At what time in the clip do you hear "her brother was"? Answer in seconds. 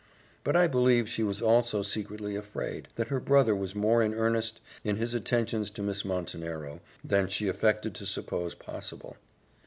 3.09-3.75